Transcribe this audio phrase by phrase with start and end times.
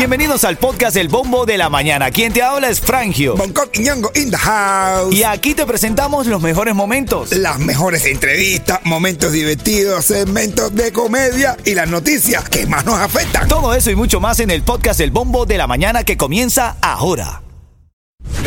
[0.00, 2.10] Bienvenidos al podcast El Bombo de la Mañana.
[2.10, 3.36] Quien te habla es Frangio.
[3.36, 5.14] Bangkok y Ñongo in the house.
[5.14, 7.32] Y aquí te presentamos los mejores momentos.
[7.32, 13.46] Las mejores entrevistas, momentos divertidos, segmentos de comedia y las noticias que más nos afectan.
[13.46, 16.76] Todo eso y mucho más en el podcast El Bombo de la Mañana que comienza
[16.80, 17.42] ahora.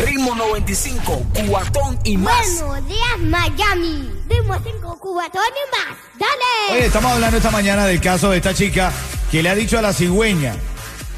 [0.04, 2.62] Ritmo 95, Cubatón y más.
[2.66, 4.10] Buenos días, Miami.
[4.28, 5.98] Ritmo 5, Cubatón y más.
[6.18, 6.78] Dale.
[6.78, 8.92] Oye, estamos hablando esta mañana del caso de esta chica
[9.30, 10.54] que le ha dicho a la cigüeña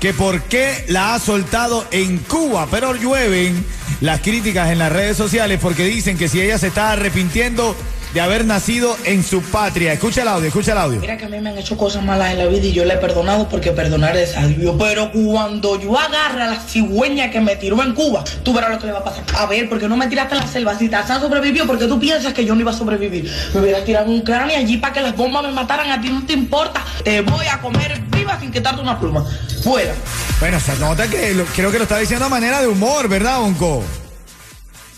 [0.00, 3.64] que por qué la ha soltado en Cuba, pero llueven
[4.00, 7.74] las críticas en las redes sociales porque dicen que si ella se está arrepintiendo
[8.16, 9.92] de haber nacido en su patria.
[9.92, 11.00] Escucha el audio, escucha el audio.
[11.00, 12.94] Mira que a mí me han hecho cosas malas en la vida y yo le
[12.94, 14.74] he perdonado porque perdonar es a Dios.
[14.78, 18.78] Pero cuando yo agarre a la cigüeña que me tiró en Cuba, tú verás lo
[18.78, 19.22] que le va a pasar.
[19.36, 20.78] A ver, porque no me tiraste en la selva.
[20.78, 23.30] Si Tarzán sobrevivió, porque tú piensas que yo no iba a sobrevivir.
[23.52, 25.90] Me hubieras tirado un cráneo allí para que las bombas me mataran.
[25.90, 26.82] A ti no te importa.
[27.04, 29.26] Te voy a comer viva sin quitarte una pluma.
[29.62, 29.92] Fuera.
[30.40, 33.40] Bueno, se nota que lo- creo que lo está diciendo a manera de humor, ¿verdad,
[33.40, 33.84] Bonco?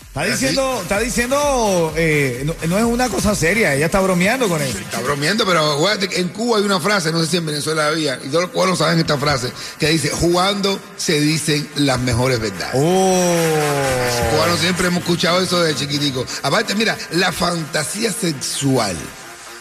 [0.09, 4.59] Está diciendo, está diciendo, eh, no, no es una cosa seria, ella está bromeando con
[4.59, 4.79] eso.
[4.79, 8.27] Está bromeando, pero en Cuba hay una frase, no sé si en Venezuela había, y
[8.29, 12.73] todos los cubanos saben esta frase, que dice, jugando se dicen las mejores verdades.
[12.73, 14.31] Los Oh.
[14.35, 16.25] cubanos siempre hemos escuchado eso de chiquitico.
[16.41, 18.95] Aparte, mira, la fantasía sexual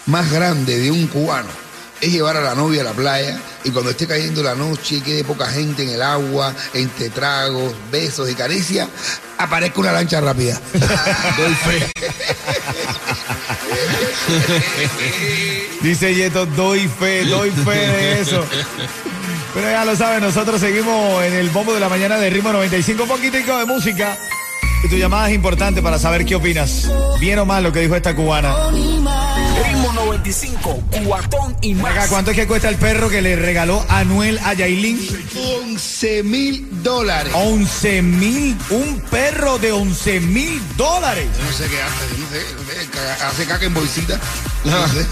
[0.06, 1.48] más grande de un cubano
[2.00, 5.00] es llevar a la novia a la playa y cuando esté cayendo la noche y
[5.02, 8.88] quede poca gente en el agua, entre tragos, besos y caricias,
[9.38, 10.60] aparezca una lancha rápida.
[11.64, 11.92] Fe.
[15.80, 18.44] Dice Yeto, doy fe, doy fe de eso.
[19.54, 23.02] Pero ya lo saben, nosotros seguimos en el bombo de la mañana de ritmo 95,
[23.04, 24.16] un poquitico de música.
[24.84, 26.88] Y tu llamada es importante para saber qué opinas.
[27.18, 28.54] Bien o mal lo que dijo esta cubana.
[30.12, 32.08] Ritmo 95, Cubatón y Acá, más.
[32.08, 34.98] ¿cuánto es que cuesta el perro que le regaló Anuel a Yailin?
[35.62, 37.32] 11 mil dólares.
[37.34, 41.26] 11 mil, un perro de 11 mil dólares.
[41.38, 44.20] Yo no sé qué hace, yo no sé, no sé, caga- hace caca en bolsita.
[44.64, 45.06] No sé.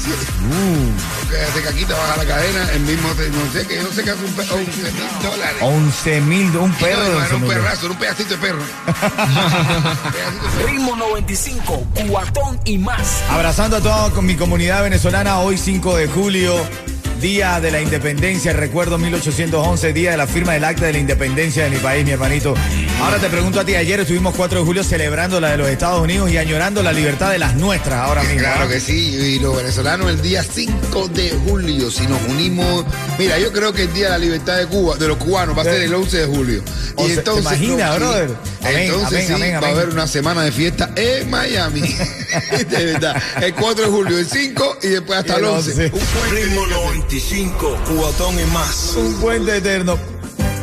[0.00, 4.24] Hace caquita, baja la cadena, el mismo, no sé, que yo no sé qué hace
[4.24, 5.56] un perro, 11 mil dólares.
[5.60, 8.38] 11 mil, un perro no, de no, 11 era un perrazo, era un pedacito de
[8.38, 8.62] perro.
[8.86, 10.66] Pedacito de perro.
[10.66, 13.22] Ritmo 95, Cubatón y más.
[13.30, 16.56] Abrazando a toda con mi comunidad venezolana, hoy 5 de julio,
[17.20, 21.64] Día de la Independencia, recuerdo 1811, día de la firma del acta de la independencia
[21.64, 22.54] de mi país, mi hermanito.
[23.00, 26.02] Ahora te pregunto a ti, ayer estuvimos 4 de julio celebrando la de los Estados
[26.02, 28.40] Unidos y añorando la libertad de las nuestras ahora mismo.
[28.40, 28.68] Claro ¿ah?
[28.68, 32.84] que sí, y los venezolanos el día 5 de julio, si nos unimos,
[33.18, 35.62] mira, yo creo que el día de la libertad de Cuba, de los cubanos, va
[35.62, 36.62] a ser el 11 de julio.
[36.96, 38.30] O sea, ¿te imaginas, brother?
[38.60, 41.80] Amén, entonces amén, sí, amén, va a haber una semana de fiesta en Miami.
[42.68, 45.70] de verdad, el 4 de julio, el 5 y después hasta Y el el 11.
[45.70, 45.84] 11.
[45.84, 46.68] Un puente hacer.
[46.68, 48.94] 95, cubatón y más.
[48.96, 50.19] Un puente eterno.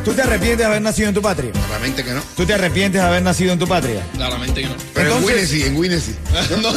[0.08, 1.52] ¿Tú te arrepientes de haber nacido en tu patria?
[1.52, 2.22] Claramente que no.
[2.38, 4.02] ¿Tú te arrepientes de haber nacido en tu patria?
[4.14, 4.76] Claramente que no.
[4.94, 6.16] Pero en Entonces- Winnesy, en Winnesy.
[6.62, 6.70] No,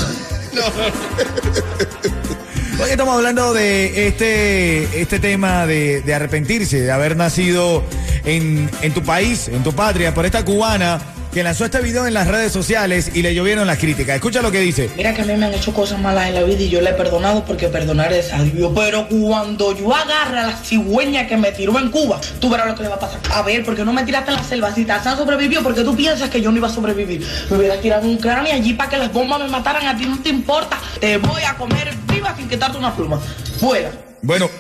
[2.83, 7.85] Hoy estamos hablando de este, este tema de, de arrepentirse, de haber nacido
[8.25, 11.01] en, en tu país, en tu patria, por esta cubana
[11.33, 14.17] que lanzó este video en las redes sociales y le llovieron las críticas.
[14.17, 14.91] Escucha lo que dice.
[14.97, 16.91] Mira que a mí me han hecho cosas malas en la vida y yo le
[16.91, 18.73] he perdonado porque perdonar es a Dios.
[18.75, 22.75] Pero cuando yo agarre a la cigüeña que me tiró en Cuba, tú verás lo
[22.75, 23.21] que le va a pasar.
[23.33, 24.75] A ver, porque no me tiraste en la selva.
[24.75, 27.25] Si Tarzán sobrevivió, porque tú piensas que yo no iba a sobrevivir.
[27.51, 29.87] Me hubieras tirado un cráneo allí para que las bombas me mataran.
[29.87, 30.79] A ti no te importa.
[30.99, 33.21] Te voy a comer viva sin quitarte una pluma.
[33.59, 33.93] Fuera.
[34.23, 34.51] Bueno,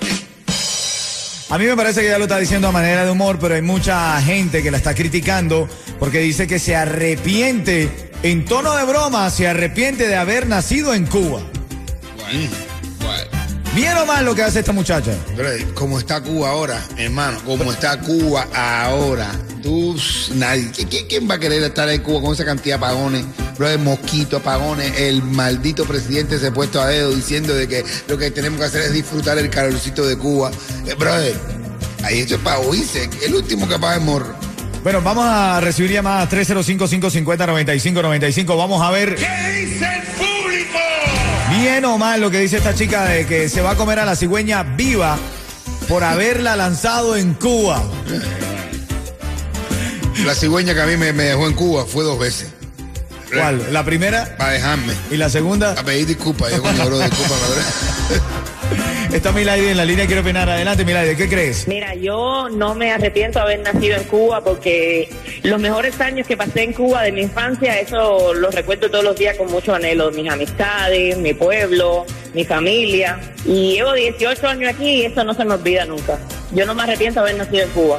[1.50, 3.62] a mí me parece que ya lo está diciendo a manera de humor, pero hay
[3.62, 5.68] mucha gente que la está criticando
[5.98, 11.06] porque dice que se arrepiente, en tono de broma, se arrepiente de haber nacido en
[11.06, 11.40] Cuba.
[13.74, 15.12] ¿Bien o mal lo que hace esta muchacha?
[15.36, 19.97] Pero, como está Cuba ahora, hermano, como está Cuba ahora, tú,
[20.34, 23.25] nadie, ¿qui- qui- ¿quién va a querer estar en Cuba con esa cantidad de apagones?
[23.59, 27.84] Bro, de mosquito, apagones, el maldito presidente se ha puesto a dedo diciendo de que
[28.09, 30.50] lo que tenemos que hacer es disfrutar el calorcito de Cuba.
[30.87, 31.34] Eh, brother,
[32.03, 34.34] ahí esto es para oírse, el último que apaga el morro.
[34.83, 38.56] Bueno, vamos a recibir llamadas 305-550-9595.
[38.56, 39.15] Vamos a ver.
[39.15, 39.27] ¿Qué
[39.65, 40.78] dice el público?
[41.51, 44.06] Bien o mal lo que dice esta chica de que se va a comer a
[44.06, 45.18] la cigüeña viva
[45.86, 47.83] por haberla lanzado en Cuba.
[50.24, 52.52] La cigüeña que a mí me, me dejó en Cuba fue dos veces.
[53.32, 53.72] ¿Cuál?
[53.72, 54.92] La primera Para dejarme.
[55.10, 55.72] y la segunda.
[55.72, 56.50] A pedir disculpas.
[56.50, 57.66] Yo coño, bro, disculpa, la verdad.
[59.14, 60.48] Está Milady en la línea, quiero opinar.
[60.48, 61.66] Adelante, Milady, ¿qué crees?
[61.66, 65.08] Mira, yo no me arrepiento de haber nacido en Cuba porque
[65.42, 69.16] los mejores años que pasé en Cuba de mi infancia, eso los recuerdo todos los
[69.16, 70.10] días con mucho anhelo.
[70.12, 73.18] Mis amistades, mi pueblo, mi familia.
[73.44, 76.18] Y llevo 18 años aquí y eso no se me olvida nunca.
[76.52, 77.98] Yo no me arrepiento de haber nacido en Cuba.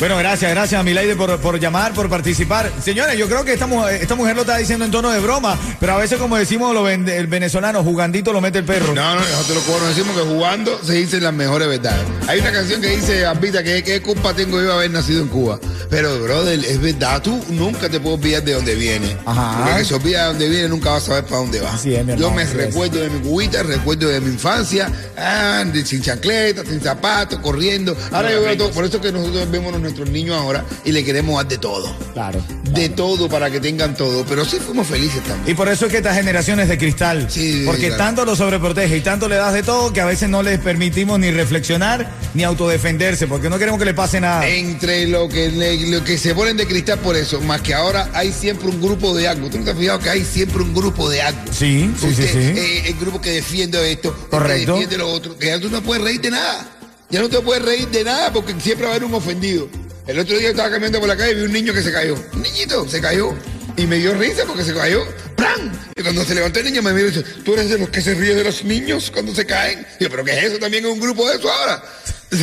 [0.00, 2.72] Bueno, gracias, gracias a Milady por, por llamar, por participar.
[2.82, 5.58] Señores, yo creo que esta, mu- esta mujer lo está diciendo en tono de broma,
[5.78, 8.94] pero a veces como decimos los el venezolano, jugandito lo mete el perro.
[8.94, 12.00] No, no, nosotros los decimos que jugando se dicen las mejores verdades.
[12.28, 15.28] Hay una canción que dice, Ambita, que qué culpa tengo yo de haber nacido en
[15.28, 15.60] Cuba.
[15.90, 19.16] Pero, brother, es verdad, tú nunca te puedes olvidar de dónde viene.
[19.26, 19.64] Ajá.
[19.64, 21.74] Porque que se olvida de dónde viene nunca va a saber para dónde va.
[21.74, 22.54] Así es, mi yo me es.
[22.54, 27.94] recuerdo de mi cubita, recuerdo de mi infancia, ah, sin chancletas, sin zapatos, corriendo.
[28.12, 30.92] Ahora yo veo todo, por eso es que nosotros vemos a nuestros niños ahora y
[30.92, 31.94] le queremos dar de todo.
[32.12, 32.42] Claro.
[32.72, 34.24] De todo para que tengan todo.
[34.28, 35.50] Pero sí fuimos felices también.
[35.50, 37.26] Y por eso es que esta generación es de cristal.
[37.28, 37.96] Sí, porque claro.
[38.04, 41.18] tanto lo sobreprotege y tanto le das de todo que a veces no les permitimos
[41.18, 44.46] ni reflexionar ni autodefenderse, porque no queremos que le pase nada.
[44.46, 48.08] Entre lo que, le- lo que se ponen de cristal por eso, más que ahora
[48.14, 49.50] hay siempre un grupo de algo.
[49.50, 51.40] ¿Tú no te has fijado que hay siempre un grupo de algo?
[51.50, 52.58] Sí, sí, sí, Usted, sí.
[52.60, 54.74] eh, el grupo que defiende esto, el Correcto.
[54.74, 56.68] que defiende lo otro, que ya tú no puedes reír de nada.
[57.10, 59.68] Ya no te puedes reír de nada porque siempre va a haber un ofendido.
[60.10, 62.16] El otro día estaba caminando por la calle y vi un niño que se cayó.
[62.32, 63.32] Un niñito se cayó.
[63.76, 65.04] Y me dio risa porque se cayó.
[65.36, 65.70] ¡Pran!
[65.94, 68.02] Y cuando se levantó el niño me miró y dice, ¿tú eres de los que
[68.02, 69.86] se ríe de los niños cuando se caen?
[70.00, 70.58] Y yo, ¿pero qué es eso?
[70.58, 71.80] ¿También es un grupo de eso ahora?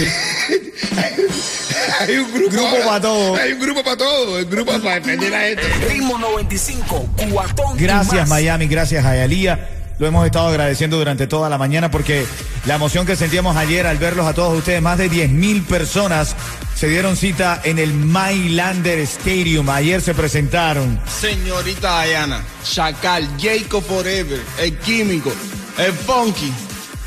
[1.99, 2.85] hay un grupo, Grupo ahora.
[2.85, 3.35] pa' todo.
[3.35, 4.39] Hay un grupo para todo.
[4.39, 5.67] El grupo para defender a esto.
[5.89, 8.29] Ritmo 95, cuatón y Gracias más.
[8.29, 9.76] Miami, gracias Ayalía.
[9.99, 12.25] Lo hemos estado agradeciendo durante toda la mañana porque
[12.65, 16.35] la emoción que sentíamos ayer al verlos a todos ustedes, más de 10 mil personas
[16.75, 19.67] se dieron cita en el Mylander Stadium.
[19.69, 20.99] Ayer se presentaron.
[21.07, 25.33] Señorita Diana, Chacal, Jacob Forever, el Químico,
[25.79, 26.53] el Funky,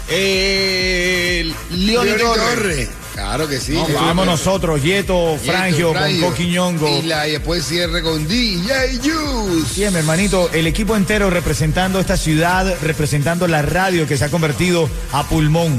[0.09, 3.00] el Leoni Torres.
[3.21, 3.77] Claro que sí.
[3.77, 6.89] Estuvimos nosotros, Yeto, Frangio, con Coquiñongo.
[6.89, 9.75] Y, la, y después cierre con DJ Juice.
[9.77, 14.31] Bien, mi hermanito, el equipo entero representando esta ciudad, representando la radio que se ha
[14.31, 15.79] convertido a pulmón,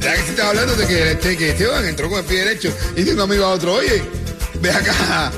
[0.00, 2.74] Ya que se estaba hablando de que, este- que Esteban entró con el pie derecho,
[2.96, 4.02] y dice un amigo a otro, oye,
[4.60, 5.30] ve acá,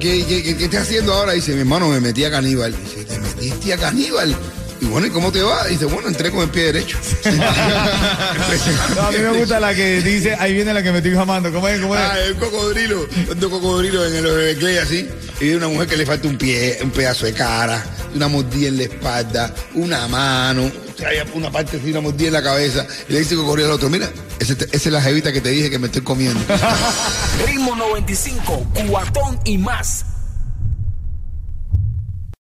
[0.00, 1.32] ¿qué, qué, qué- qué estás haciendo ahora?
[1.32, 2.74] Dice, mi hermano, me metí a caníbal.
[2.84, 4.34] Dice, ¿te metiste a caníbal?
[4.80, 5.66] Y bueno, ¿y cómo te va?
[5.66, 6.98] Dice, bueno, entré con el pie derecho.
[8.96, 11.52] No, a mí me gusta la que dice, ahí viene la que me estoy llamando.
[11.52, 11.80] ¿Cómo es?
[11.80, 12.00] ¿Cómo es?
[12.00, 15.08] Ah, un cocodrilo, un cocodrilo en el Everglades así.
[15.40, 17.84] Y de una mujer que le falta un pie, un pedazo de cara,
[18.14, 20.70] una mordida en la espalda, una mano,
[21.34, 22.86] una parte así, una mordida en la cabeza.
[23.08, 25.70] Y le dice el cocodrilo al otro, mira, esa es la jevita que te dije
[25.70, 26.40] que me estoy comiendo.
[27.46, 30.04] Ritmo 95, cuatón y más.